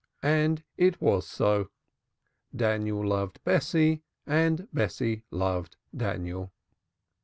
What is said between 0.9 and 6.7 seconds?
was so. Daniel loved Bessie, and Bessie loved Daniel.